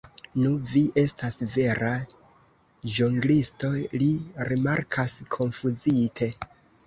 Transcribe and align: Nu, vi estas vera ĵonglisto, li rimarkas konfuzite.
Nu, 0.43 0.51
vi 0.69 0.79
estas 1.01 1.35
vera 1.55 1.91
ĵonglisto, 2.95 3.71
li 4.03 4.09
rimarkas 4.49 5.17
konfuzite. 5.39 6.31